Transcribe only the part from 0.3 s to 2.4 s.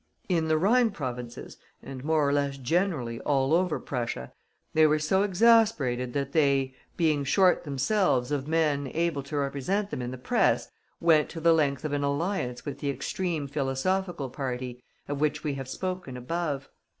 the Rhine Provinces, and more or